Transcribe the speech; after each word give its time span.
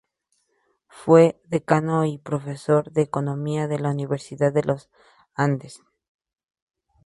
Fue 0.87 1.39
decano 1.43 2.05
y 2.05 2.17
profesor 2.17 2.91
de 2.91 3.03
Economía 3.03 3.67
de 3.67 3.77
la 3.77 3.91
Universidad 3.91 4.51
de 4.51 4.63
los 4.63 4.89
Andes. 5.35 5.83